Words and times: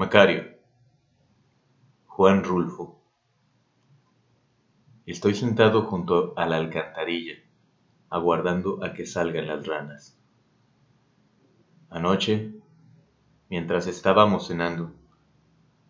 Macario. 0.00 0.56
Juan 2.06 2.42
Rulfo. 2.42 3.02
Estoy 5.04 5.34
sentado 5.34 5.82
junto 5.82 6.32
a 6.38 6.46
la 6.46 6.56
alcantarilla, 6.56 7.34
aguardando 8.08 8.82
a 8.82 8.94
que 8.94 9.04
salgan 9.04 9.46
las 9.46 9.66
ranas. 9.66 10.18
Anoche, 11.90 12.50
mientras 13.50 13.86
estábamos 13.88 14.48
cenando, 14.48 14.94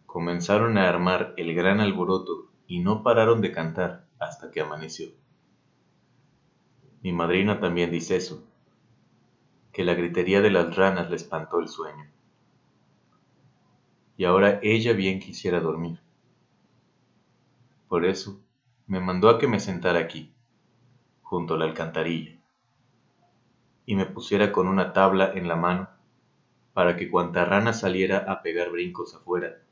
comenzaron 0.07 0.77
a 0.77 0.89
armar 0.89 1.33
el 1.37 1.55
gran 1.55 1.79
alboroto 1.79 2.51
y 2.67 2.81
no 2.81 3.05
pararon 3.05 3.41
de 3.41 3.53
cantar 3.53 4.09
hasta 4.19 4.51
que 4.51 4.61
amaneció. 4.61 5.11
Mi 7.01 7.13
madrina 7.13 7.61
también 7.61 7.93
dice 7.93 8.17
eso, 8.17 8.43
que 9.73 9.85
la 9.85 9.95
gritería 9.95 10.41
de 10.41 10.51
las 10.51 10.75
ranas 10.75 11.09
le 11.11 11.15
espantó 11.15 11.61
el 11.61 11.69
sueño. 11.69 12.11
Y 14.21 14.27
ahora 14.27 14.61
ella 14.63 14.93
bien 14.93 15.19
quisiera 15.19 15.61
dormir. 15.61 15.99
Por 17.89 18.05
eso 18.05 18.39
me 18.87 19.01
mandó 19.01 19.31
a 19.31 19.39
que 19.39 19.49
me 19.49 19.61
sentara 19.61 19.99
aquí, 19.99 20.31
junto 21.23 21.55
a 21.55 21.57
la 21.57 21.65
alcantarilla, 21.65 22.39
y 23.87 23.97
me 23.97 24.05
pusiera 24.05 24.53
con 24.53 24.69
una 24.69 24.93
tabla 24.93 25.33
en 25.35 25.49
la 25.49 25.57
mano 25.57 25.89
para 26.75 26.99
que 26.99 27.11
cuanta 27.11 27.47
rana 27.47 27.73
saliera 27.73 28.19
a 28.31 28.43
pegar 28.43 28.71
brincos 28.71 29.15
afuera, 29.15 29.63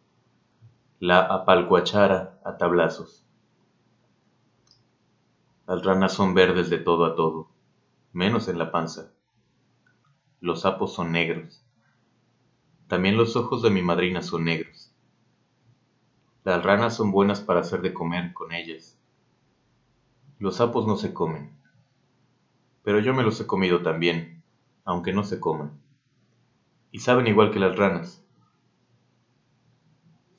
la 0.99 1.21
apalcuachara 1.27 2.41
a 2.43 2.57
tablazos. 2.57 3.27
Las 5.67 5.85
ranas 5.85 6.15
son 6.15 6.33
verdes 6.33 6.71
de 6.71 6.79
todo 6.79 7.05
a 7.05 7.15
todo, 7.15 7.51
menos 8.15 8.49
en 8.49 8.57
la 8.57 8.73
panza. 8.73 9.13
Los 10.41 10.63
sapos 10.63 10.95
son 10.95 11.13
negros. 11.13 11.68
También 12.89 13.19
los 13.19 13.37
ojos 13.37 13.63
de 13.63 13.69
mi 13.69 13.83
madrina 13.83 14.23
son 14.23 14.45
negros. 14.45 14.95
Las 16.43 16.65
ranas 16.65 16.97
son 16.97 17.13
buenas 17.13 17.43
para 17.43 17.61
hacer 17.61 17.83
de 17.83 17.93
comer 17.93 18.33
con 18.33 18.53
ellas. 18.53 18.99
Los 20.39 20.57
sapos 20.57 20.87
no 20.87 20.97
se 20.97 21.13
comen, 21.13 21.53
pero 22.83 23.01
yo 23.01 23.13
me 23.13 23.23
los 23.23 23.39
he 23.41 23.47
comido 23.47 23.83
también, 23.83 24.43
aunque 24.87 25.13
no 25.13 25.23
se 25.23 25.39
coman. 25.39 25.79
Y 26.91 27.01
saben 27.01 27.27
igual 27.27 27.51
que 27.51 27.59
las 27.59 27.77
ranas. 27.77 28.25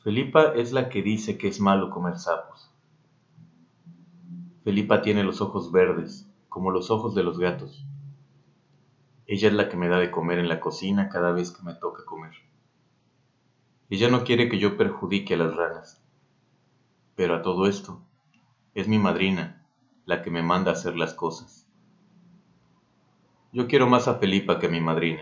Felipa 0.04 0.54
es 0.56 0.72
la 0.72 0.90
que 0.90 1.04
dice 1.04 1.38
que 1.38 1.50
es 1.50 1.60
malo 1.60 1.92
comer 1.92 2.18
sapos. 2.18 2.74
Felipa 4.64 5.04
tiene 5.04 5.24
los 5.24 5.40
ojos 5.42 5.72
verdes, 5.72 6.28
como 6.48 6.72
los 6.72 6.90
ojos 6.90 7.14
de 7.14 7.22
los 7.22 7.38
gatos. 7.38 7.86
Ella 9.32 9.50
es 9.50 9.54
la 9.54 9.70
que 9.70 9.78
me 9.78 9.90
da 9.90 10.00
de 10.00 10.10
comer 10.10 10.40
en 10.40 10.50
la 10.50 10.60
cocina 10.60 11.08
cada 11.08 11.32
vez 11.32 11.52
que 11.52 11.62
me 11.62 11.76
toca 11.76 12.04
comer. 12.04 12.34
Ella 13.92 14.10
no 14.10 14.24
quiere 14.24 14.50
que 14.50 14.58
yo 14.58 14.76
perjudique 14.76 15.36
a 15.36 15.38
las 15.38 15.56
ranas. 15.56 16.04
Pero 17.14 17.36
a 17.36 17.44
todo 17.44 17.68
esto, 17.68 18.02
es 18.74 18.88
mi 18.88 18.98
madrina 18.98 19.64
la 20.08 20.24
que 20.24 20.32
me 20.32 20.42
manda 20.42 20.72
a 20.72 20.74
hacer 20.74 20.96
las 20.96 21.14
cosas. 21.14 21.68
Yo 23.54 23.68
quiero 23.68 23.86
más 23.86 24.08
a 24.08 24.16
Felipa 24.16 24.58
que 24.58 24.66
a 24.66 24.72
mi 24.72 24.82
madrina. 24.82 25.22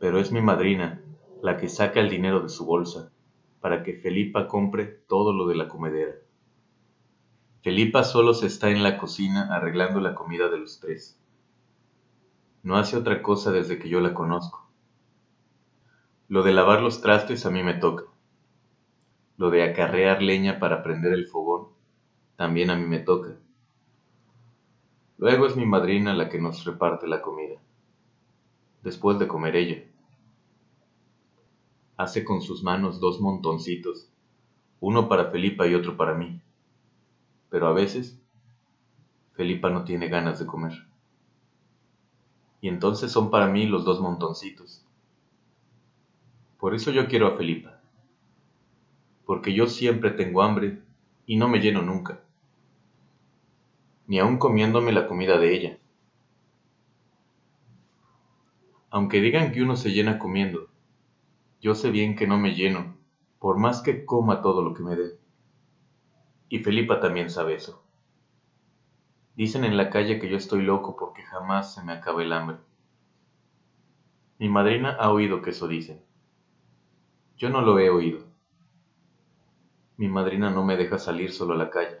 Pero 0.00 0.18
es 0.18 0.32
mi 0.32 0.40
madrina 0.40 1.02
la 1.42 1.58
que 1.58 1.68
saca 1.68 2.00
el 2.00 2.08
dinero 2.08 2.40
de 2.40 2.48
su 2.48 2.64
bolsa 2.64 3.12
para 3.60 3.82
que 3.82 3.92
Felipa 3.92 4.48
compre 4.48 4.86
todo 4.86 5.34
lo 5.34 5.46
de 5.46 5.56
la 5.56 5.68
comedera. 5.68 6.14
Felipa 7.62 8.04
solo 8.04 8.32
se 8.32 8.46
está 8.46 8.70
en 8.70 8.82
la 8.82 8.96
cocina 8.96 9.54
arreglando 9.54 10.00
la 10.00 10.14
comida 10.14 10.48
de 10.48 10.56
los 10.56 10.80
tres. 10.80 11.20
No 12.66 12.76
hace 12.76 12.96
otra 12.96 13.22
cosa 13.22 13.52
desde 13.52 13.78
que 13.78 13.88
yo 13.88 14.00
la 14.00 14.12
conozco. 14.12 14.68
Lo 16.26 16.42
de 16.42 16.50
lavar 16.50 16.82
los 16.82 17.00
trastes 17.00 17.46
a 17.46 17.50
mí 17.50 17.62
me 17.62 17.74
toca. 17.74 18.02
Lo 19.36 19.50
de 19.50 19.62
acarrear 19.62 20.20
leña 20.20 20.58
para 20.58 20.82
prender 20.82 21.12
el 21.12 21.28
fogón 21.28 21.68
también 22.34 22.70
a 22.70 22.74
mí 22.74 22.84
me 22.84 22.98
toca. 22.98 23.36
Luego 25.16 25.46
es 25.46 25.54
mi 25.54 25.64
madrina 25.64 26.12
la 26.12 26.28
que 26.28 26.40
nos 26.40 26.64
reparte 26.64 27.06
la 27.06 27.22
comida, 27.22 27.62
después 28.82 29.20
de 29.20 29.28
comer 29.28 29.54
ella. 29.54 29.84
Hace 31.96 32.24
con 32.24 32.42
sus 32.42 32.64
manos 32.64 32.98
dos 32.98 33.20
montoncitos, 33.20 34.10
uno 34.80 35.08
para 35.08 35.30
Felipa 35.30 35.68
y 35.68 35.76
otro 35.76 35.96
para 35.96 36.14
mí. 36.14 36.42
Pero 37.48 37.68
a 37.68 37.72
veces, 37.72 38.20
Felipa 39.34 39.70
no 39.70 39.84
tiene 39.84 40.08
ganas 40.08 40.40
de 40.40 40.46
comer 40.46 40.95
y 42.60 42.68
entonces 42.68 43.12
son 43.12 43.30
para 43.30 43.46
mí 43.46 43.66
los 43.66 43.84
dos 43.84 44.00
montoncitos. 44.00 44.84
Por 46.58 46.74
eso 46.74 46.90
yo 46.90 47.06
quiero 47.06 47.26
a 47.28 47.36
Felipa, 47.36 47.80
porque 49.24 49.54
yo 49.54 49.66
siempre 49.66 50.10
tengo 50.10 50.42
hambre 50.42 50.80
y 51.26 51.36
no 51.36 51.48
me 51.48 51.58
lleno 51.58 51.82
nunca, 51.82 52.20
ni 54.06 54.18
aun 54.18 54.38
comiéndome 54.38 54.92
la 54.92 55.06
comida 55.06 55.38
de 55.38 55.54
ella. 55.54 55.78
Aunque 58.90 59.20
digan 59.20 59.52
que 59.52 59.62
uno 59.62 59.76
se 59.76 59.90
llena 59.90 60.18
comiendo, 60.18 60.68
yo 61.60 61.74
sé 61.74 61.90
bien 61.90 62.16
que 62.16 62.26
no 62.26 62.38
me 62.38 62.54
lleno, 62.54 62.96
por 63.38 63.58
más 63.58 63.82
que 63.82 64.04
coma 64.04 64.42
todo 64.42 64.62
lo 64.62 64.74
que 64.74 64.82
me 64.82 64.96
dé. 64.96 65.18
Y 66.48 66.60
Felipa 66.60 67.00
también 67.00 67.28
sabe 67.28 67.54
eso. 67.54 67.85
Dicen 69.36 69.64
en 69.64 69.76
la 69.76 69.90
calle 69.90 70.18
que 70.18 70.30
yo 70.30 70.38
estoy 70.38 70.62
loco 70.62 70.96
porque 70.96 71.22
jamás 71.22 71.74
se 71.74 71.82
me 71.84 71.92
acaba 71.92 72.22
el 72.22 72.32
hambre. 72.32 72.56
Mi 74.38 74.48
madrina 74.48 74.96
ha 74.98 75.10
oído 75.10 75.42
que 75.42 75.50
eso 75.50 75.68
dicen. 75.68 76.00
Yo 77.36 77.50
no 77.50 77.60
lo 77.60 77.78
he 77.78 77.90
oído. 77.90 78.24
Mi 79.98 80.08
madrina 80.08 80.48
no 80.48 80.64
me 80.64 80.78
deja 80.78 80.98
salir 80.98 81.32
solo 81.32 81.52
a 81.52 81.58
la 81.58 81.68
calle. 81.68 81.98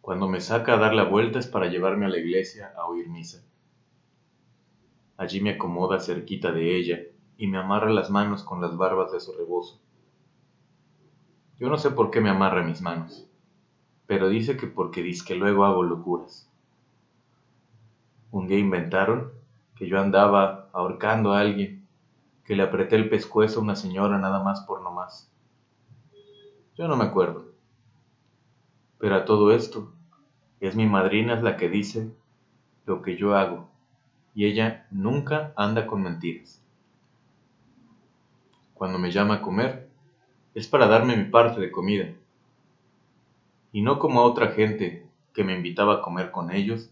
Cuando 0.00 0.26
me 0.26 0.40
saca 0.40 0.74
a 0.74 0.78
dar 0.78 0.92
la 0.92 1.04
vuelta 1.04 1.38
es 1.38 1.46
para 1.46 1.68
llevarme 1.68 2.06
a 2.06 2.08
la 2.08 2.18
iglesia 2.18 2.72
a 2.76 2.86
oír 2.86 3.08
misa. 3.08 3.44
Allí 5.16 5.40
me 5.40 5.50
acomoda 5.50 6.00
cerquita 6.00 6.50
de 6.50 6.76
ella 6.76 6.98
y 7.36 7.46
me 7.46 7.58
amarra 7.58 7.92
las 7.92 8.10
manos 8.10 8.42
con 8.42 8.60
las 8.60 8.76
barbas 8.76 9.12
de 9.12 9.20
su 9.20 9.32
rebozo. 9.32 9.80
Yo 11.60 11.68
no 11.68 11.78
sé 11.78 11.92
por 11.92 12.10
qué 12.10 12.20
me 12.20 12.30
amarra 12.30 12.64
mis 12.64 12.80
manos 12.82 13.28
pero 14.08 14.30
dice 14.30 14.56
que 14.56 14.66
porque 14.66 15.02
dice 15.02 15.22
que 15.22 15.34
luego 15.34 15.66
hago 15.66 15.82
locuras. 15.82 16.50
Un 18.30 18.48
día 18.48 18.58
inventaron 18.58 19.32
que 19.76 19.86
yo 19.86 20.00
andaba 20.00 20.70
ahorcando 20.72 21.34
a 21.34 21.40
alguien, 21.40 21.86
que 22.42 22.56
le 22.56 22.62
apreté 22.62 22.96
el 22.96 23.10
pescuezo 23.10 23.60
a 23.60 23.62
una 23.62 23.76
señora 23.76 24.18
nada 24.18 24.42
más 24.42 24.62
por 24.62 24.80
no 24.80 24.92
más. 24.92 25.30
Yo 26.74 26.88
no 26.88 26.96
me 26.96 27.04
acuerdo. 27.04 27.52
Pero 28.96 29.14
a 29.14 29.26
todo 29.26 29.52
esto, 29.52 29.92
es 30.58 30.74
mi 30.74 30.86
madrina 30.86 31.38
la 31.42 31.58
que 31.58 31.68
dice 31.68 32.10
lo 32.86 33.02
que 33.02 33.18
yo 33.18 33.36
hago, 33.36 33.68
y 34.34 34.46
ella 34.46 34.86
nunca 34.90 35.52
anda 35.54 35.86
con 35.86 36.02
mentiras. 36.02 36.62
Cuando 38.72 38.98
me 38.98 39.10
llama 39.10 39.34
a 39.34 39.42
comer, 39.42 39.90
es 40.54 40.66
para 40.66 40.86
darme 40.86 41.14
mi 41.14 41.24
parte 41.24 41.60
de 41.60 41.70
comida 41.70 42.14
y 43.72 43.82
no 43.82 43.98
como 43.98 44.20
a 44.20 44.24
otra 44.24 44.48
gente 44.48 45.06
que 45.34 45.44
me 45.44 45.54
invitaba 45.54 45.94
a 45.94 46.02
comer 46.02 46.30
con 46.30 46.50
ellos, 46.50 46.90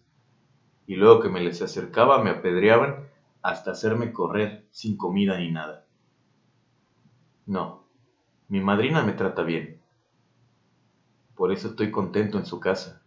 y 0.86 0.96
luego 0.96 1.20
que 1.20 1.28
me 1.28 1.40
les 1.40 1.62
acercaba 1.62 2.22
me 2.22 2.30
apedreaban 2.30 3.08
hasta 3.42 3.72
hacerme 3.72 4.12
correr 4.12 4.66
sin 4.70 4.96
comida 4.96 5.38
ni 5.38 5.50
nada. 5.50 5.84
No, 7.46 7.84
mi 8.48 8.60
madrina 8.60 9.02
me 9.02 9.12
trata 9.12 9.42
bien. 9.42 9.80
Por 11.34 11.52
eso 11.52 11.68
estoy 11.68 11.90
contento 11.90 12.38
en 12.38 12.46
su 12.46 12.60
casa. 12.60 13.02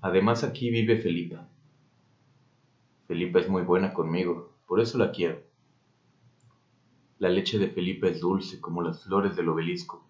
Además 0.00 0.44
aquí 0.44 0.70
vive 0.70 1.00
Felipa. 1.00 1.48
Felipa 3.06 3.40
es 3.40 3.48
muy 3.48 3.62
buena 3.62 3.92
conmigo, 3.92 4.52
por 4.66 4.80
eso 4.80 4.98
la 4.98 5.10
quiero. 5.10 5.40
La 7.18 7.28
leche 7.28 7.58
de 7.58 7.68
Felipa 7.68 8.08
es 8.08 8.20
dulce 8.20 8.60
como 8.60 8.82
las 8.82 9.04
flores 9.04 9.36
del 9.36 9.48
obelisco 9.48 10.04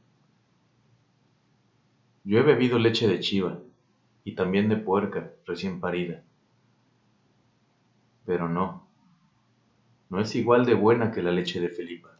yo 2.25 2.39
he 2.39 2.43
bebido 2.43 2.79
leche 2.79 3.09
de 3.09 3.21
chiva 3.21 3.59
y 4.25 4.35
también 4.35 4.69
de 4.69 4.77
puerca 4.77 5.33
recién 5.47 5.81
parida. 5.81 6.23
Pero 8.25 8.49
no, 8.49 8.87
no 10.09 10.21
es 10.21 10.35
igual 10.37 10.65
de 10.65 10.75
buena 10.75 11.11
que 11.11 11.23
la 11.23 11.33
leche 11.33 11.61
de 11.61 11.69
Felipa. 11.69 12.17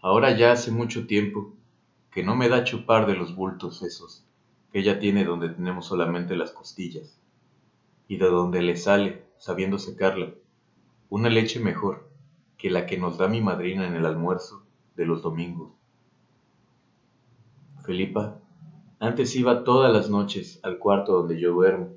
Ahora 0.00 0.36
ya 0.36 0.52
hace 0.52 0.70
mucho 0.70 1.06
tiempo 1.06 1.52
que 2.10 2.22
no 2.22 2.36
me 2.36 2.48
da 2.48 2.64
chupar 2.64 3.06
de 3.06 3.16
los 3.16 3.34
bultos 3.34 3.82
esos 3.82 4.24
que 4.72 4.80
ella 4.80 4.98
tiene 4.98 5.24
donde 5.24 5.48
tenemos 5.48 5.86
solamente 5.86 6.36
las 6.36 6.52
costillas, 6.52 7.18
y 8.06 8.18
de 8.18 8.26
donde 8.26 8.62
le 8.62 8.76
sale, 8.76 9.24
sabiendo 9.38 9.78
secarla, 9.78 10.32
una 11.08 11.28
leche 11.28 11.58
mejor 11.58 12.08
que 12.56 12.70
la 12.70 12.86
que 12.86 12.96
nos 12.96 13.18
da 13.18 13.26
mi 13.26 13.40
madrina 13.40 13.86
en 13.86 13.96
el 13.96 14.06
almuerzo 14.06 14.64
de 14.96 15.06
los 15.06 15.22
domingos. 15.22 15.79
Felipa 17.90 18.40
antes 19.00 19.34
iba 19.34 19.64
todas 19.64 19.92
las 19.92 20.08
noches 20.08 20.60
al 20.62 20.78
cuarto 20.78 21.12
donde 21.12 21.40
yo 21.40 21.50
duermo. 21.50 21.90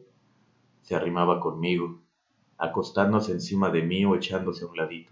Se 0.81 0.95
arrimaba 0.95 1.39
conmigo, 1.39 2.01
acostándose 2.57 3.31
encima 3.31 3.69
de 3.69 3.83
mí 3.83 4.03
o 4.03 4.15
echándose 4.15 4.65
a 4.65 4.69
un 4.69 4.75
ladito. 4.75 5.11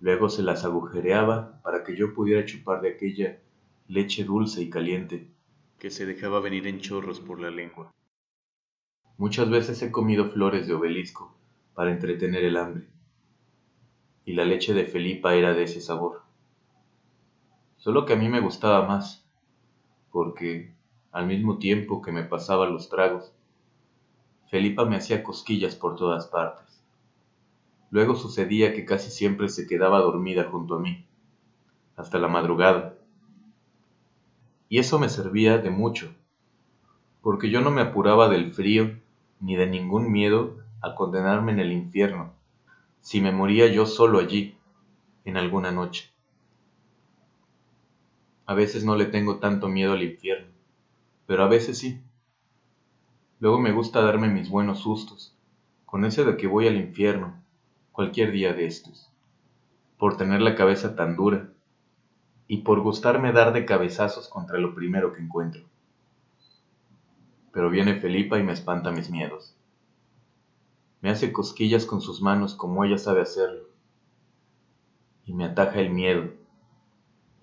Luego 0.00 0.28
se 0.28 0.42
las 0.42 0.66
agujereaba 0.66 1.58
para 1.62 1.84
que 1.84 1.96
yo 1.96 2.12
pudiera 2.12 2.44
chupar 2.44 2.82
de 2.82 2.90
aquella 2.90 3.40
leche 3.88 4.24
dulce 4.24 4.60
y 4.60 4.68
caliente 4.68 5.26
que 5.78 5.88
se 5.88 6.04
dejaba 6.04 6.40
venir 6.40 6.66
en 6.66 6.80
chorros 6.80 7.18
por 7.18 7.40
la 7.40 7.50
lengua. 7.50 7.94
Muchas 9.16 9.48
veces 9.48 9.80
he 9.80 9.90
comido 9.90 10.26
flores 10.26 10.66
de 10.66 10.74
obelisco 10.74 11.34
para 11.72 11.92
entretener 11.92 12.44
el 12.44 12.58
hambre, 12.58 12.88
y 14.26 14.34
la 14.34 14.44
leche 14.44 14.74
de 14.74 14.84
Felipa 14.84 15.34
era 15.34 15.54
de 15.54 15.62
ese 15.62 15.80
sabor. 15.80 16.23
Solo 17.84 18.06
que 18.06 18.14
a 18.14 18.16
mí 18.16 18.30
me 18.30 18.40
gustaba 18.40 18.86
más, 18.86 19.28
porque 20.10 20.72
al 21.12 21.26
mismo 21.26 21.58
tiempo 21.58 22.00
que 22.00 22.12
me 22.12 22.22
pasaba 22.22 22.64
los 22.64 22.88
tragos, 22.88 23.34
Felipa 24.48 24.86
me 24.86 24.96
hacía 24.96 25.22
cosquillas 25.22 25.74
por 25.74 25.94
todas 25.94 26.26
partes. 26.28 26.82
Luego 27.90 28.14
sucedía 28.14 28.72
que 28.72 28.86
casi 28.86 29.10
siempre 29.10 29.50
se 29.50 29.66
quedaba 29.66 30.00
dormida 30.00 30.44
junto 30.44 30.76
a 30.76 30.80
mí, 30.80 31.04
hasta 31.94 32.18
la 32.18 32.26
madrugada. 32.26 32.96
Y 34.70 34.78
eso 34.78 34.98
me 34.98 35.10
servía 35.10 35.58
de 35.58 35.68
mucho, 35.68 36.14
porque 37.20 37.50
yo 37.50 37.60
no 37.60 37.70
me 37.70 37.82
apuraba 37.82 38.30
del 38.30 38.54
frío 38.54 38.98
ni 39.40 39.56
de 39.56 39.66
ningún 39.66 40.10
miedo 40.10 40.56
a 40.80 40.94
condenarme 40.94 41.52
en 41.52 41.60
el 41.60 41.70
infierno, 41.70 42.32
si 43.02 43.20
me 43.20 43.30
moría 43.30 43.66
yo 43.66 43.84
solo 43.84 44.20
allí, 44.20 44.56
en 45.26 45.36
alguna 45.36 45.70
noche. 45.70 46.13
A 48.46 48.54
veces 48.54 48.84
no 48.84 48.94
le 48.94 49.06
tengo 49.06 49.38
tanto 49.38 49.68
miedo 49.68 49.94
al 49.94 50.02
infierno, 50.02 50.52
pero 51.26 51.44
a 51.44 51.48
veces 51.48 51.78
sí. 51.78 52.02
Luego 53.40 53.58
me 53.58 53.72
gusta 53.72 54.02
darme 54.02 54.28
mis 54.28 54.50
buenos 54.50 54.80
sustos, 54.80 55.34
con 55.86 56.04
ese 56.04 56.24
de 56.24 56.36
que 56.36 56.46
voy 56.46 56.66
al 56.66 56.76
infierno, 56.76 57.42
cualquier 57.92 58.32
día 58.32 58.52
de 58.52 58.66
estos, 58.66 59.10
por 59.96 60.18
tener 60.18 60.42
la 60.42 60.56
cabeza 60.56 60.94
tan 60.94 61.16
dura 61.16 61.48
y 62.46 62.58
por 62.58 62.80
gustarme 62.80 63.32
dar 63.32 63.54
de 63.54 63.64
cabezazos 63.64 64.28
contra 64.28 64.58
lo 64.58 64.74
primero 64.74 65.14
que 65.14 65.22
encuentro. 65.22 65.62
Pero 67.50 67.70
viene 67.70 67.98
Felipa 67.98 68.38
y 68.38 68.42
me 68.42 68.52
espanta 68.52 68.90
mis 68.90 69.08
miedos. 69.08 69.56
Me 71.00 71.08
hace 71.08 71.32
cosquillas 71.32 71.86
con 71.86 72.02
sus 72.02 72.20
manos 72.20 72.54
como 72.54 72.84
ella 72.84 72.98
sabe 72.98 73.22
hacerlo, 73.22 73.68
y 75.24 75.32
me 75.32 75.46
ataja 75.46 75.80
el 75.80 75.90
miedo, 75.90 76.30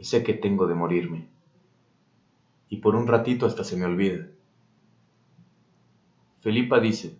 ese 0.01 0.23
que 0.23 0.33
tengo 0.33 0.65
de 0.65 0.73
morirme, 0.73 1.27
y 2.69 2.77
por 2.77 2.95
un 2.95 3.05
ratito 3.05 3.45
hasta 3.45 3.63
se 3.63 3.77
me 3.77 3.85
olvida. 3.85 4.25
Felipa 6.39 6.79
dice, 6.79 7.15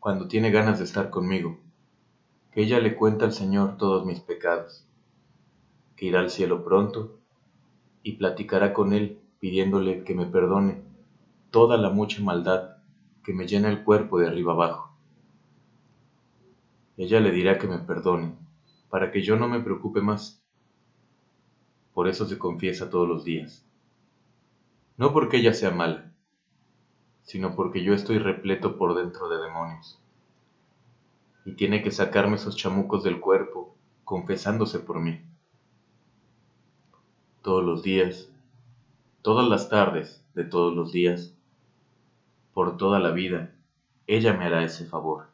cuando 0.00 0.26
tiene 0.26 0.50
ganas 0.50 0.78
de 0.78 0.84
estar 0.84 1.10
conmigo, 1.10 1.56
que 2.50 2.62
ella 2.62 2.80
le 2.80 2.96
cuenta 2.96 3.24
al 3.24 3.32
Señor 3.32 3.76
todos 3.76 4.04
mis 4.04 4.18
pecados, 4.18 4.84
que 5.94 6.06
irá 6.06 6.18
al 6.18 6.30
cielo 6.30 6.64
pronto 6.64 7.20
y 8.02 8.14
platicará 8.14 8.72
con 8.72 8.92
Él 8.92 9.20
pidiéndole 9.38 10.02
que 10.02 10.16
me 10.16 10.26
perdone 10.26 10.82
toda 11.52 11.76
la 11.76 11.90
mucha 11.90 12.20
maldad 12.20 12.78
que 13.22 13.32
me 13.32 13.46
llena 13.46 13.68
el 13.68 13.84
cuerpo 13.84 14.18
de 14.18 14.26
arriba 14.26 14.54
abajo. 14.54 14.90
Ella 16.96 17.20
le 17.20 17.30
dirá 17.30 17.58
que 17.58 17.68
me 17.68 17.78
perdone, 17.78 18.34
para 18.90 19.12
que 19.12 19.22
yo 19.22 19.36
no 19.36 19.46
me 19.46 19.60
preocupe 19.60 20.00
más. 20.00 20.37
Por 21.98 22.06
eso 22.06 22.26
se 22.26 22.38
confiesa 22.38 22.90
todos 22.90 23.08
los 23.08 23.24
días. 23.24 23.66
No 24.96 25.12
porque 25.12 25.38
ella 25.38 25.52
sea 25.52 25.72
mala, 25.72 26.12
sino 27.22 27.56
porque 27.56 27.82
yo 27.82 27.92
estoy 27.92 28.18
repleto 28.18 28.78
por 28.78 28.94
dentro 28.94 29.28
de 29.28 29.42
demonios 29.42 30.00
y 31.44 31.54
tiene 31.54 31.82
que 31.82 31.90
sacarme 31.90 32.36
esos 32.36 32.54
chamucos 32.54 33.02
del 33.02 33.18
cuerpo, 33.18 33.74
confesándose 34.04 34.78
por 34.78 35.00
mí. 35.00 35.20
Todos 37.42 37.64
los 37.64 37.82
días, 37.82 38.30
todas 39.22 39.48
las 39.48 39.68
tardes 39.68 40.24
de 40.34 40.44
todos 40.44 40.72
los 40.76 40.92
días, 40.92 41.34
por 42.54 42.76
toda 42.76 43.00
la 43.00 43.10
vida, 43.10 43.56
ella 44.06 44.34
me 44.34 44.44
hará 44.44 44.62
ese 44.62 44.86
favor. 44.86 45.30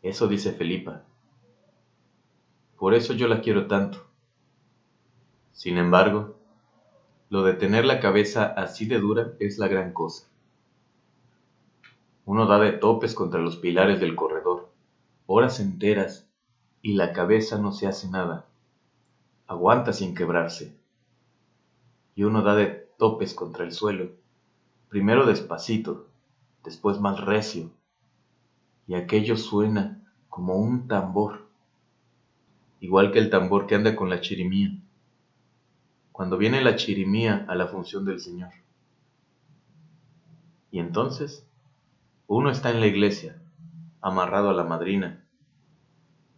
Eso 0.00 0.26
dice 0.26 0.52
Felipa. 0.52 1.02
Por 2.78 2.94
eso 2.94 3.12
yo 3.12 3.28
la 3.28 3.42
quiero 3.42 3.66
tanto. 3.66 4.07
Sin 5.58 5.76
embargo, 5.76 6.36
lo 7.30 7.42
de 7.42 7.52
tener 7.52 7.84
la 7.84 7.98
cabeza 7.98 8.44
así 8.46 8.86
de 8.86 9.00
dura 9.00 9.32
es 9.40 9.58
la 9.58 9.66
gran 9.66 9.92
cosa. 9.92 10.28
Uno 12.26 12.46
da 12.46 12.60
de 12.60 12.70
topes 12.70 13.12
contra 13.12 13.40
los 13.40 13.56
pilares 13.56 13.98
del 13.98 14.14
corredor 14.14 14.70
horas 15.26 15.58
enteras 15.58 16.30
y 16.80 16.92
la 16.92 17.12
cabeza 17.12 17.58
no 17.58 17.72
se 17.72 17.88
hace 17.88 18.08
nada. 18.08 18.46
Aguanta 19.48 19.92
sin 19.92 20.14
quebrarse. 20.14 20.78
Y 22.14 22.22
uno 22.22 22.42
da 22.42 22.54
de 22.54 22.66
topes 22.96 23.34
contra 23.34 23.64
el 23.64 23.72
suelo, 23.72 24.12
primero 24.88 25.26
despacito, 25.26 26.06
después 26.62 27.00
más 27.00 27.20
recio, 27.20 27.72
y 28.86 28.94
aquello 28.94 29.36
suena 29.36 30.08
como 30.28 30.54
un 30.54 30.86
tambor, 30.86 31.48
igual 32.78 33.10
que 33.10 33.18
el 33.18 33.28
tambor 33.28 33.66
que 33.66 33.74
anda 33.74 33.96
con 33.96 34.08
la 34.08 34.20
chirimía, 34.20 34.70
cuando 36.18 36.36
viene 36.36 36.60
la 36.62 36.74
chirimía 36.74 37.46
a 37.46 37.54
la 37.54 37.68
función 37.68 38.04
del 38.04 38.18
Señor. 38.18 38.50
Y 40.72 40.80
entonces, 40.80 41.46
uno 42.26 42.50
está 42.50 42.72
en 42.72 42.80
la 42.80 42.88
iglesia, 42.88 43.40
amarrado 44.00 44.50
a 44.50 44.52
la 44.52 44.64
madrina, 44.64 45.24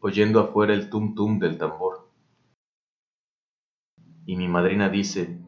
oyendo 0.00 0.38
afuera 0.38 0.74
el 0.74 0.90
tum 0.90 1.14
tum 1.14 1.38
del 1.38 1.56
tambor. 1.56 2.10
Y 4.26 4.36
mi 4.36 4.48
madrina 4.48 4.90
dice 4.90 5.38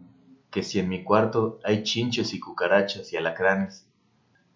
que 0.50 0.62
si 0.62 0.78
en 0.78 0.88
mi 0.88 1.04
cuarto 1.04 1.58
hay 1.62 1.82
chinches 1.82 2.32
y 2.32 2.40
cucarachas 2.40 3.12
y 3.12 3.18
alacranes, 3.18 3.86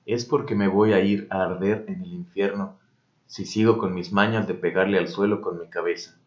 es 0.07 0.25
porque 0.25 0.55
me 0.55 0.69
voy 0.69 0.95
a 0.95 1.01
ir 1.01 1.27
a 1.29 1.43
arder 1.43 1.85
en 1.89 2.01
el 2.01 2.15
infierno 2.15 2.79
si 3.27 3.45
sigo 3.45 3.77
con 3.77 3.93
mis 3.93 4.11
mañas 4.11 4.49
de 4.49 4.55
pegarle 4.55 4.97
al 4.97 5.09
suelo 5.09 5.43
con 5.43 5.59
mi 5.59 5.69
cabeza. 5.69 6.19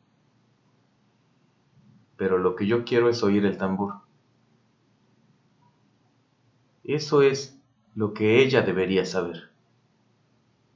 Pero 2.20 2.38
lo 2.38 2.56
que 2.56 2.68
yo 2.68 2.86
quiero 2.86 3.10
es 3.10 3.24
oír 3.24 3.46
el 3.46 3.58
tambor. 3.58 3.96
Eso 6.84 7.24
es 7.24 7.60
lo 7.96 8.14
que 8.14 8.44
ella 8.44 8.62
debería 8.62 9.06
saber 9.06 9.50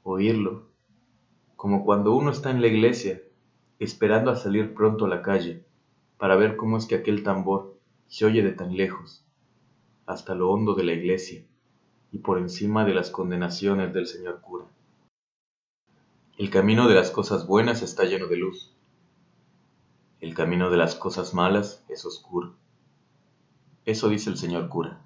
oírlo, 0.04 0.68
como 1.56 1.86
cuando 1.86 2.14
uno 2.14 2.32
está 2.32 2.52
en 2.52 2.62
la 2.62 2.68
iglesia, 2.68 3.22
esperando 3.80 4.32
a 4.32 4.36
salir 4.36 4.74
pronto 4.74 5.06
a 5.06 5.10
la 5.10 5.22
calle, 5.22 5.64
para 6.18 6.36
ver 6.36 6.58
cómo 6.58 6.78
es 6.78 6.86
que 6.86 6.96
aquel 6.96 7.24
tambor 7.24 7.78
se 8.08 8.26
oye 8.26 8.44
de 8.44 8.52
tan 8.52 8.76
lejos, 8.76 9.26
hasta 10.06 10.36
lo 10.36 10.50
hondo 10.50 10.76
de 10.76 10.84
la 10.84 10.94
iglesia, 10.94 11.44
y 12.12 12.20
por 12.20 12.38
encima 12.38 12.86
de 12.86 12.94
las 12.94 13.10
condenaciones 13.10 13.94
del 13.94 14.08
señor 14.08 14.42
cura. 14.42 14.66
El 16.38 16.50
camino 16.50 16.88
de 16.88 16.96
las 16.96 17.12
cosas 17.12 17.48
buenas 17.48 17.82
está 17.82 18.04
lleno 18.04 18.28
de 18.28 18.38
luz. 18.38 18.73
El 20.24 20.34
camino 20.36 20.70
de 20.70 20.78
las 20.78 20.96
cosas 20.96 21.34
malas 21.34 21.84
es 21.90 22.06
oscuro. 22.06 22.56
Eso 23.84 24.08
dice 24.08 24.30
el 24.30 24.38
señor 24.38 24.70
cura. 24.70 25.02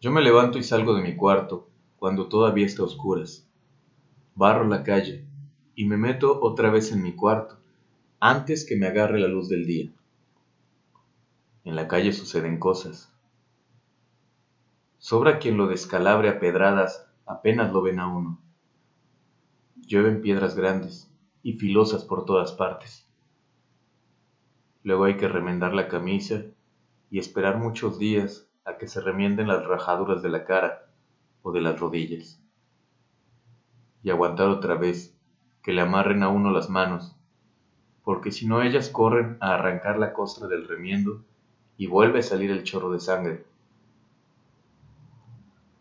Yo 0.00 0.10
me 0.10 0.22
levanto 0.22 0.56
y 0.56 0.62
salgo 0.62 0.94
de 0.94 1.02
mi 1.02 1.16
cuarto 1.16 1.68
cuando 1.98 2.30
todavía 2.30 2.64
está 2.64 2.82
oscuras, 2.82 3.46
barro 4.34 4.64
la 4.64 4.84
calle 4.84 5.26
y 5.74 5.84
me 5.84 5.98
meto 5.98 6.40
otra 6.40 6.70
vez 6.70 6.92
en 6.92 7.02
mi 7.02 7.14
cuarto 7.14 7.58
antes 8.20 8.64
que 8.64 8.74
me 8.74 8.86
agarre 8.86 9.20
la 9.20 9.28
luz 9.28 9.50
del 9.50 9.66
día. 9.66 9.92
En 11.64 11.76
la 11.76 11.86
calle 11.86 12.14
suceden 12.14 12.58
cosas. 12.58 13.12
Sobra 14.96 15.38
quien 15.38 15.58
lo 15.58 15.66
descalabre 15.66 16.30
a 16.30 16.40
pedradas 16.40 17.06
apenas 17.26 17.70
lo 17.70 17.82
ven 17.82 18.00
a 18.00 18.06
uno. 18.06 18.40
Llueven 19.86 20.22
piedras 20.22 20.56
grandes 20.56 21.12
y 21.42 21.58
filosas 21.58 22.02
por 22.02 22.24
todas 22.24 22.52
partes. 22.52 23.03
Luego 24.84 25.04
hay 25.04 25.16
que 25.16 25.28
remendar 25.28 25.74
la 25.74 25.88
camisa 25.88 26.42
y 27.10 27.18
esperar 27.18 27.58
muchos 27.58 27.98
días 27.98 28.46
a 28.64 28.76
que 28.76 28.86
se 28.86 29.00
remienden 29.00 29.48
las 29.48 29.66
rajaduras 29.66 30.22
de 30.22 30.28
la 30.28 30.44
cara 30.44 30.86
o 31.42 31.52
de 31.52 31.62
las 31.62 31.80
rodillas 31.80 32.40
y 34.02 34.10
aguantar 34.10 34.48
otra 34.48 34.74
vez 34.74 35.16
que 35.62 35.72
le 35.72 35.80
amarren 35.80 36.22
a 36.22 36.28
uno 36.28 36.50
las 36.50 36.68
manos, 36.68 37.16
porque 38.04 38.30
si 38.30 38.46
no 38.46 38.60
ellas 38.60 38.90
corren 38.90 39.38
a 39.40 39.54
arrancar 39.54 39.98
la 39.98 40.12
costra 40.12 40.46
del 40.46 40.68
remiendo 40.68 41.24
y 41.78 41.86
vuelve 41.86 42.18
a 42.18 42.22
salir 42.22 42.50
el 42.50 42.62
chorro 42.62 42.92
de 42.92 43.00
sangre. 43.00 43.44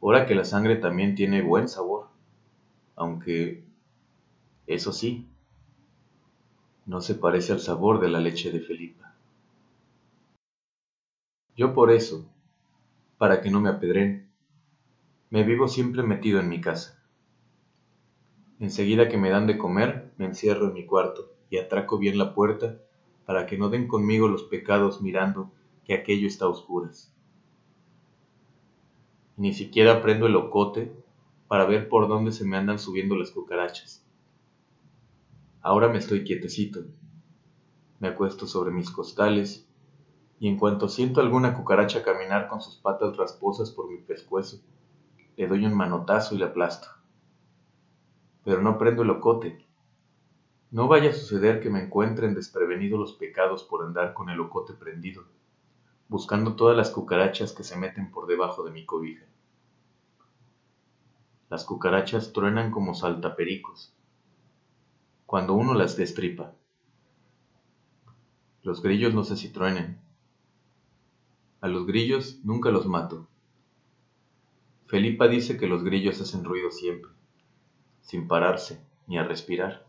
Ahora 0.02 0.26
que 0.26 0.36
la 0.36 0.46
sangre 0.46 0.78
también 0.78 1.16
tiene 1.16 1.42
buen 1.42 1.68
sabor, 1.68 2.08
aunque, 2.96 3.66
eso 4.68 4.94
sí, 4.94 5.28
no 6.86 7.02
se 7.02 7.16
parece 7.16 7.54
al 7.54 7.60
sabor 7.60 8.00
de 8.00 8.10
la 8.10 8.20
leche 8.20 8.52
de 8.52 8.60
Felipa. 8.60 9.16
Yo 11.56 11.74
por 11.74 11.92
eso, 11.92 12.30
para 13.18 13.42
que 13.42 13.50
no 13.50 13.62
me 13.62 13.70
apedren, 13.70 14.30
me 15.30 15.44
vivo 15.44 15.68
siempre 15.68 16.04
metido 16.04 16.40
en 16.40 16.50
mi 16.50 16.62
casa 16.62 17.04
Enseguida 18.64 19.10
que 19.10 19.18
me 19.18 19.30
dan 19.30 19.46
de 19.46 19.58
comer, 19.58 20.14
me 20.18 20.26
encierro 20.26 20.68
en 20.68 20.74
mi 20.74 20.86
cuarto 20.86 21.34
y 21.50 21.58
atraco 21.58 21.98
bien 21.98 22.18
la 22.18 22.34
puerta 22.34 22.80
para 23.26 23.46
que 23.46 23.58
no 23.58 23.68
den 23.68 23.90
conmigo 23.90 24.30
los 24.30 24.44
pecados 24.44 25.02
mirando 25.02 25.52
que 25.84 25.94
aquello 25.94 26.28
está 26.28 26.46
a 26.46 26.48
oscuras. 26.48 27.14
Ni 29.36 29.54
siquiera 29.54 30.02
prendo 30.02 30.28
el 30.28 30.38
ocote 30.38 30.94
para 31.50 31.66
ver 31.66 31.90
por 31.90 32.08
dónde 32.08 32.32
se 32.32 32.46
me 32.46 32.56
andan 32.56 32.80
subiendo 32.80 33.18
las 33.18 33.32
cucarachas. 33.32 34.06
Ahora 35.66 35.88
me 35.88 35.98
estoy 35.98 36.26
quietecito. 36.26 36.82
Me 38.00 38.10
acuesto 38.10 38.48
sobre 38.48 38.72
mis 38.72 38.92
costales 38.92 39.66
y 40.38 40.50
en 40.50 40.58
cuanto 40.58 40.90
siento 40.90 41.22
alguna 41.22 41.54
cucaracha 41.54 42.04
caminar 42.04 42.50
con 42.50 42.60
sus 42.60 42.76
patas 42.76 43.16
rasposas 43.16 43.72
por 43.72 43.90
mi 43.90 43.98
pescuezo, 44.00 44.58
le 45.38 45.48
doy 45.48 45.66
un 45.66 45.74
manotazo 45.74 46.36
y 46.36 46.40
la 46.40 46.48
aplasto. 46.48 46.90
Pero 48.44 48.62
no 48.62 48.78
prendo 48.78 49.04
el 49.04 49.12
ocote. 49.12 49.66
No 50.70 50.90
vaya 50.90 51.12
a 51.12 51.14
suceder 51.14 51.62
que 51.62 51.70
me 51.70 51.82
encuentren 51.82 52.34
desprevenidos 52.34 53.00
los 53.00 53.14
pecados 53.14 53.64
por 53.64 53.86
andar 53.86 54.14
con 54.14 54.30
el 54.30 54.42
ocote 54.42 54.74
prendido, 54.74 55.24
buscando 56.10 56.58
todas 56.58 56.76
las 56.76 56.90
cucarachas 56.90 57.54
que 57.54 57.64
se 57.64 57.78
meten 57.78 58.12
por 58.12 58.28
debajo 58.28 58.66
de 58.66 58.72
mi 58.72 58.86
cobija. 58.86 59.28
Las 61.50 61.64
cucarachas 61.64 62.34
truenan 62.34 62.70
como 62.70 62.94
saltapericos, 62.96 63.96
cuando 65.34 65.56
uno 65.56 65.74
las 65.74 65.98
destripa. 65.98 66.54
Los 68.62 68.84
grillos 68.84 69.16
no 69.16 69.24
sé 69.24 69.36
si 69.36 69.52
a 71.60 71.68
los 71.68 71.88
grillos 71.88 72.40
nunca 72.44 72.70
los 72.70 72.86
mato. 72.86 73.28
Felipa 74.86 75.28
dice 75.28 75.58
que 75.58 75.66
los 75.66 75.84
grillos 75.84 76.22
hacen 76.22 76.44
ruido 76.44 76.70
siempre, 76.70 77.10
sin 78.04 78.28
pararse 78.28 78.86
ni 79.08 79.18
a 79.18 79.24
respirar, 79.24 79.88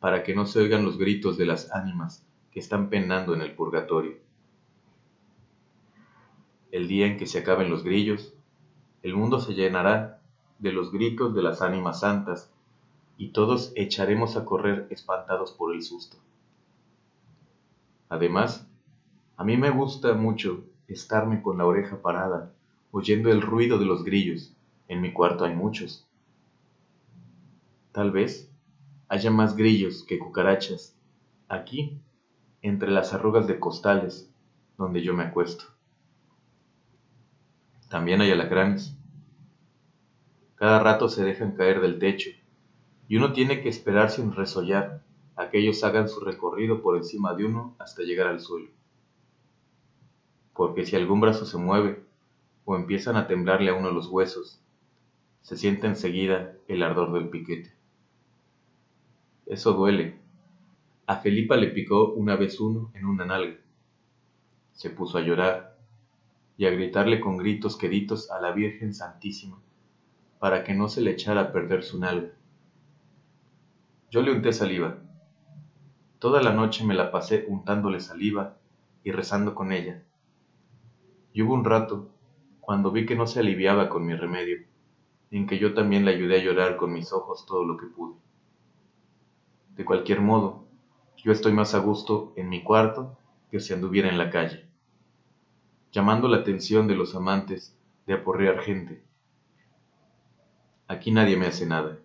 para 0.00 0.24
que 0.24 0.34
no 0.34 0.44
se 0.46 0.58
oigan 0.58 0.84
los 0.84 0.98
gritos 0.98 1.38
de 1.38 1.46
las 1.46 1.70
ánimas 1.70 2.26
que 2.50 2.58
están 2.58 2.90
penando 2.90 3.32
en 3.32 3.42
el 3.42 3.54
purgatorio. 3.54 4.16
El 6.72 6.88
día 6.88 7.06
en 7.06 7.16
que 7.16 7.26
se 7.26 7.38
acaben 7.38 7.70
los 7.70 7.84
grillos, 7.84 8.34
el 9.04 9.14
mundo 9.14 9.38
se 9.38 9.54
llenará 9.54 10.20
de 10.58 10.72
los 10.72 10.90
gritos 10.90 11.32
de 11.32 11.42
las 11.42 11.62
ánimas 11.62 12.00
santas 12.00 12.52
y 13.18 13.30
todos 13.30 13.72
echaremos 13.74 14.36
a 14.36 14.44
correr 14.44 14.86
espantados 14.90 15.50
por 15.50 15.74
el 15.74 15.82
susto. 15.82 16.16
Además, 18.08 18.64
a 19.36 19.42
mí 19.44 19.56
me 19.56 19.70
gusta 19.70 20.14
mucho 20.14 20.64
estarme 20.86 21.42
con 21.42 21.58
la 21.58 21.66
oreja 21.66 22.00
parada, 22.00 22.52
oyendo 22.92 23.30
el 23.30 23.42
ruido 23.42 23.78
de 23.78 23.86
los 23.86 24.04
grillos. 24.04 24.54
En 24.86 25.00
mi 25.00 25.12
cuarto 25.12 25.44
hay 25.44 25.54
muchos. 25.54 26.06
Tal 27.90 28.12
vez 28.12 28.50
haya 29.08 29.32
más 29.32 29.56
grillos 29.56 30.04
que 30.04 30.18
cucarachas 30.18 30.96
aquí, 31.48 31.98
entre 32.62 32.90
las 32.90 33.12
arrugas 33.12 33.48
de 33.48 33.58
costales, 33.58 34.30
donde 34.76 35.02
yo 35.02 35.12
me 35.12 35.24
acuesto. 35.24 35.64
También 37.88 38.20
hay 38.20 38.30
alacranes. 38.30 38.94
Cada 40.54 40.78
rato 40.78 41.08
se 41.08 41.24
dejan 41.24 41.52
caer 41.52 41.80
del 41.80 41.98
techo 41.98 42.30
y 43.08 43.16
uno 43.16 43.32
tiene 43.32 43.62
que 43.62 43.68
esperar 43.68 44.10
sin 44.10 44.34
resollar 44.34 45.02
a 45.36 45.50
que 45.50 45.58
ellos 45.58 45.82
hagan 45.82 46.08
su 46.08 46.20
recorrido 46.20 46.82
por 46.82 46.96
encima 46.96 47.34
de 47.34 47.46
uno 47.46 47.74
hasta 47.78 48.02
llegar 48.02 48.28
al 48.28 48.40
suelo 48.40 48.68
porque 50.58 50.84
si 50.84 50.96
algún 50.96 51.20
brazo 51.20 51.46
se 51.46 51.56
mueve 51.56 52.02
o 52.64 52.74
empiezan 52.74 53.14
a 53.14 53.28
temblarle 53.28 53.70
a 53.70 53.74
uno 53.74 53.92
los 53.92 54.08
huesos, 54.08 54.60
se 55.40 55.56
siente 55.56 55.86
enseguida 55.86 56.56
el 56.66 56.82
ardor 56.82 57.12
del 57.12 57.28
piquete. 57.28 57.72
Eso 59.46 59.72
duele. 59.74 60.18
A 61.06 61.18
Felipa 61.18 61.56
le 61.56 61.68
picó 61.68 62.12
una 62.12 62.34
vez 62.34 62.58
uno 62.58 62.90
en 62.94 63.06
una 63.06 63.24
nalga. 63.24 63.56
Se 64.72 64.90
puso 64.90 65.18
a 65.18 65.20
llorar 65.20 65.78
y 66.56 66.66
a 66.66 66.70
gritarle 66.70 67.20
con 67.20 67.36
gritos 67.36 67.76
queditos 67.76 68.28
a 68.32 68.40
la 68.40 68.50
Virgen 68.50 68.94
Santísima 68.94 69.60
para 70.40 70.64
que 70.64 70.74
no 70.74 70.88
se 70.88 71.02
le 71.02 71.12
echara 71.12 71.40
a 71.40 71.52
perder 71.52 71.84
su 71.84 72.00
nalga. 72.00 72.32
Yo 74.10 74.22
le 74.22 74.32
unté 74.32 74.52
saliva. 74.52 74.98
Toda 76.18 76.42
la 76.42 76.52
noche 76.52 76.84
me 76.84 76.94
la 76.94 77.10
pasé 77.10 77.44
untándole 77.48 78.00
saliva 78.00 78.56
y 79.04 79.12
rezando 79.12 79.54
con 79.54 79.72
ella 79.72 80.02
y 81.38 81.42
hubo 81.42 81.54
un 81.54 81.64
rato, 81.64 82.10
cuando 82.60 82.90
vi 82.90 83.06
que 83.06 83.14
no 83.14 83.28
se 83.28 83.38
aliviaba 83.38 83.88
con 83.88 84.04
mi 84.04 84.14
remedio, 84.16 84.58
en 85.30 85.46
que 85.46 85.58
yo 85.58 85.72
también 85.72 86.04
le 86.04 86.10
ayudé 86.12 86.40
a 86.40 86.44
llorar 86.44 86.76
con 86.76 86.92
mis 86.92 87.12
ojos 87.12 87.46
todo 87.46 87.64
lo 87.64 87.76
que 87.76 87.86
pude. 87.86 88.16
De 89.76 89.84
cualquier 89.84 90.20
modo, 90.20 90.64
yo 91.16 91.30
estoy 91.30 91.52
más 91.52 91.74
a 91.74 91.78
gusto 91.78 92.32
en 92.34 92.48
mi 92.48 92.64
cuarto 92.64 93.16
que 93.52 93.60
si 93.60 93.72
anduviera 93.72 94.08
en 94.08 94.18
la 94.18 94.30
calle, 94.30 94.66
llamando 95.92 96.26
la 96.26 96.38
atención 96.38 96.88
de 96.88 96.96
los 96.96 97.14
amantes 97.14 97.78
de 98.06 98.14
aporrear 98.14 98.58
gente. 98.60 99.04
Aquí 100.88 101.12
nadie 101.12 101.36
me 101.36 101.46
hace 101.46 101.66
nada. 101.66 101.98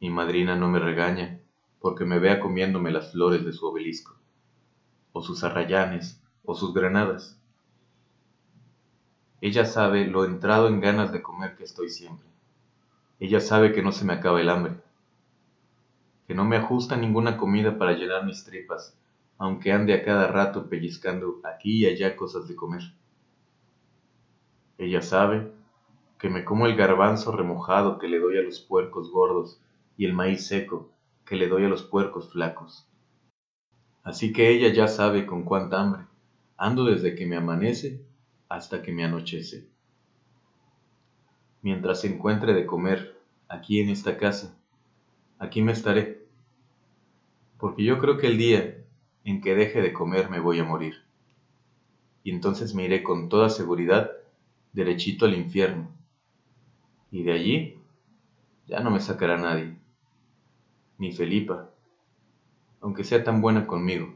Mi 0.00 0.10
madrina 0.10 0.56
no 0.56 0.68
me 0.68 0.78
regaña 0.78 1.40
porque 1.80 2.04
me 2.04 2.18
vea 2.18 2.40
comiéndome 2.40 2.90
las 2.90 3.12
flores 3.12 3.44
de 3.44 3.52
su 3.52 3.66
obelisco, 3.66 4.16
o 5.12 5.22
sus 5.22 5.42
arrayanes, 5.44 6.20
o 6.44 6.54
sus 6.54 6.74
granadas. 6.74 7.40
Ella 9.40 9.64
sabe 9.64 10.06
lo 10.06 10.24
entrado 10.24 10.68
en 10.68 10.80
ganas 10.80 11.12
de 11.12 11.22
comer 11.22 11.56
que 11.56 11.64
estoy 11.64 11.90
siempre. 11.90 12.26
Ella 13.20 13.40
sabe 13.40 13.72
que 13.72 13.82
no 13.82 13.92
se 13.92 14.04
me 14.04 14.14
acaba 14.14 14.40
el 14.40 14.50
hambre, 14.50 14.74
que 16.26 16.34
no 16.34 16.44
me 16.44 16.56
ajusta 16.56 16.96
ninguna 16.96 17.36
comida 17.36 17.78
para 17.78 17.92
llenar 17.92 18.24
mis 18.24 18.44
tripas, 18.44 18.98
aunque 19.38 19.72
ande 19.72 19.94
a 19.94 20.04
cada 20.04 20.26
rato 20.26 20.68
pellizcando 20.68 21.40
aquí 21.44 21.84
y 21.84 21.86
allá 21.86 22.16
cosas 22.16 22.48
de 22.48 22.56
comer. 22.56 22.82
Ella 24.76 25.00
sabe 25.00 25.52
que 26.18 26.28
me 26.28 26.44
como 26.44 26.66
el 26.66 26.76
garbanzo 26.76 27.32
remojado 27.32 27.98
que 27.98 28.08
le 28.08 28.18
doy 28.18 28.38
a 28.38 28.42
los 28.42 28.60
puercos 28.60 29.10
gordos 29.10 29.60
y 29.96 30.04
el 30.04 30.12
maíz 30.12 30.46
seco 30.46 30.92
que 31.24 31.36
le 31.36 31.48
doy 31.48 31.64
a 31.64 31.68
los 31.68 31.82
puercos 31.82 32.32
flacos. 32.32 32.88
Así 34.02 34.32
que 34.32 34.50
ella 34.50 34.72
ya 34.72 34.88
sabe 34.88 35.26
con 35.26 35.42
cuánta 35.44 35.80
hambre 35.80 36.06
ando 36.56 36.84
desde 36.84 37.14
que 37.14 37.26
me 37.26 37.36
amanece 37.36 38.02
hasta 38.48 38.82
que 38.82 38.92
me 38.92 39.04
anochece. 39.04 39.68
Mientras 41.62 42.00
se 42.00 42.08
encuentre 42.08 42.54
de 42.54 42.66
comer 42.66 43.20
aquí 43.48 43.80
en 43.80 43.90
esta 43.90 44.16
casa, 44.16 44.56
aquí 45.38 45.62
me 45.62 45.72
estaré, 45.72 46.26
porque 47.58 47.84
yo 47.84 47.98
creo 47.98 48.18
que 48.18 48.28
el 48.28 48.38
día 48.38 48.84
en 49.24 49.40
que 49.40 49.54
deje 49.54 49.82
de 49.82 49.92
comer 49.92 50.30
me 50.30 50.40
voy 50.40 50.60
a 50.60 50.64
morir. 50.64 50.94
Y 52.22 52.30
entonces 52.30 52.74
me 52.74 52.84
iré 52.84 53.02
con 53.02 53.28
toda 53.28 53.50
seguridad 53.50 54.10
derechito 54.72 55.26
al 55.26 55.34
infierno. 55.34 55.90
Y 57.10 57.22
de 57.22 57.32
allí 57.32 57.78
ya 58.66 58.80
no 58.80 58.90
me 58.90 59.00
sacará 59.00 59.36
nadie, 59.36 59.76
ni 60.98 61.12
Felipa, 61.12 61.70
aunque 62.80 63.04
sea 63.04 63.24
tan 63.24 63.40
buena 63.40 63.66
conmigo, 63.66 64.14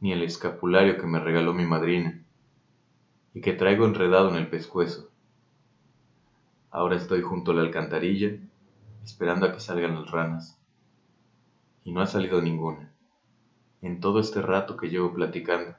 ni 0.00 0.12
el 0.12 0.22
escapulario 0.22 0.98
que 0.98 1.06
me 1.06 1.20
regaló 1.20 1.52
mi 1.52 1.64
madrina 1.64 2.24
y 3.34 3.40
que 3.40 3.52
traigo 3.52 3.84
enredado 3.84 4.30
en 4.30 4.36
el 4.36 4.48
pescuezo. 4.48 5.10
Ahora 6.70 6.96
estoy 6.96 7.22
junto 7.22 7.52
a 7.52 7.54
la 7.54 7.62
alcantarilla, 7.62 8.38
esperando 9.04 9.46
a 9.46 9.52
que 9.52 9.60
salgan 9.60 9.94
las 9.94 10.10
ranas. 10.10 10.58
Y 11.84 11.92
no 11.92 12.00
ha 12.02 12.06
salido 12.06 12.42
ninguna, 12.42 12.92
en 13.80 14.00
todo 14.00 14.20
este 14.20 14.42
rato 14.42 14.76
que 14.76 14.88
llevo 14.88 15.14
platicando. 15.14 15.74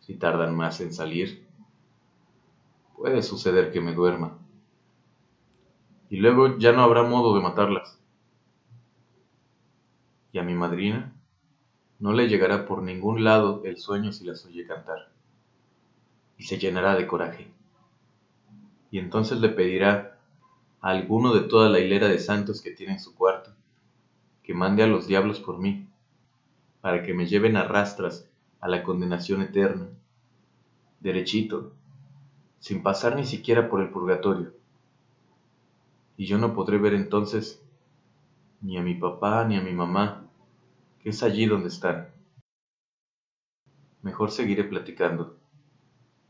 Si 0.00 0.14
tardan 0.14 0.54
más 0.54 0.80
en 0.80 0.92
salir, 0.92 1.46
puede 2.96 3.22
suceder 3.22 3.72
que 3.72 3.80
me 3.80 3.94
duerma. 3.94 4.38
Y 6.10 6.18
luego 6.18 6.58
ya 6.58 6.72
no 6.72 6.82
habrá 6.82 7.02
modo 7.04 7.34
de 7.34 7.40
matarlas. 7.40 7.98
Y 10.32 10.38
a 10.38 10.42
mi 10.42 10.54
madrina 10.54 11.14
no 11.98 12.12
le 12.12 12.28
llegará 12.28 12.66
por 12.66 12.82
ningún 12.82 13.24
lado 13.24 13.62
el 13.64 13.78
sueño 13.78 14.12
si 14.12 14.24
las 14.24 14.44
oye 14.44 14.66
cantar 14.66 15.10
y 16.36 16.44
se 16.44 16.58
llenará 16.58 16.96
de 16.96 17.06
coraje. 17.06 17.48
Y 18.90 18.98
entonces 18.98 19.40
le 19.40 19.50
pedirá 19.50 20.18
a 20.80 20.88
alguno 20.88 21.34
de 21.34 21.42
toda 21.42 21.68
la 21.68 21.78
hilera 21.78 22.08
de 22.08 22.18
santos 22.18 22.62
que 22.62 22.70
tiene 22.70 22.94
en 22.94 23.00
su 23.00 23.14
cuarto 23.14 23.52
que 24.42 24.54
mande 24.54 24.82
a 24.82 24.88
los 24.88 25.06
diablos 25.06 25.38
por 25.38 25.58
mí, 25.58 25.86
para 26.80 27.04
que 27.04 27.14
me 27.14 27.26
lleven 27.26 27.56
a 27.56 27.62
rastras 27.62 28.28
a 28.60 28.66
la 28.66 28.82
condenación 28.82 29.42
eterna, 29.42 29.86
derechito, 30.98 31.72
sin 32.58 32.82
pasar 32.82 33.14
ni 33.14 33.24
siquiera 33.24 33.68
por 33.68 33.80
el 33.80 33.90
purgatorio. 33.90 34.52
Y 36.20 36.26
yo 36.26 36.36
no 36.36 36.52
podré 36.52 36.76
ver 36.76 36.92
entonces 36.92 37.64
ni 38.60 38.76
a 38.76 38.82
mi 38.82 38.92
papá 38.92 39.42
ni 39.46 39.56
a 39.56 39.62
mi 39.62 39.72
mamá, 39.72 40.28
que 41.02 41.08
es 41.08 41.22
allí 41.22 41.46
donde 41.46 41.68
están. 41.68 42.10
Mejor 44.02 44.30
seguiré 44.30 44.64
platicando 44.64 45.38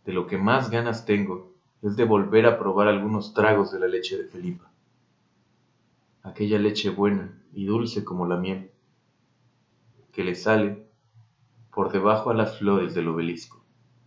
de 0.04 0.12
lo 0.12 0.28
que 0.28 0.38
más 0.38 0.70
ganas 0.70 1.06
tengo 1.06 1.52
es 1.82 1.96
de 1.96 2.04
volver 2.04 2.46
a 2.46 2.56
probar 2.56 2.86
algunos 2.86 3.34
tragos 3.34 3.72
de 3.72 3.80
la 3.80 3.88
leche 3.88 4.16
de 4.16 4.28
Felipa. 4.28 4.70
Aquella 6.22 6.60
leche 6.60 6.90
buena 6.90 7.42
y 7.52 7.64
dulce 7.64 8.04
como 8.04 8.26
la 8.26 8.36
miel, 8.36 8.70
que 10.12 10.22
le 10.22 10.36
sale 10.36 10.86
por 11.74 11.90
debajo 11.90 12.30
a 12.30 12.34
las 12.34 12.60
flores 12.60 12.94
del 12.94 13.08
obelisco. 13.08 13.59